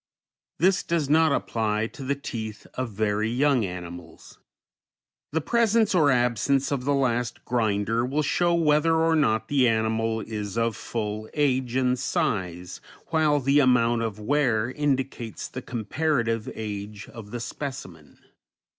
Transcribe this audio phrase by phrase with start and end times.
[0.57, 4.39] This does not apply to the teeth of very young animals.
[5.31, 10.19] The presence or absence of the last grinder will show whether or not the animal
[10.21, 17.07] is of full age and size, while the amount of wear indicates the comparative age
[17.07, 18.17] of the specimen.